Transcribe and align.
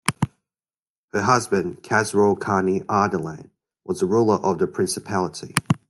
Her 1.13 1.21
husband, 1.21 1.83
"Khasraw 1.83 2.39
Khani 2.39 2.83
Ardalan" 2.87 3.51
was 3.85 3.99
the 3.99 4.07
ruler 4.07 4.37
of 4.37 4.57
the 4.57 4.65
principality. 4.65 5.53